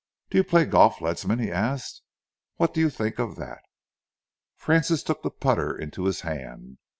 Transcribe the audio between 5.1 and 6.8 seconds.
the putter into his hand.